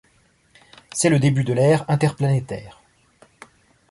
[0.95, 2.81] C'est le début de l'ère interplanétaire.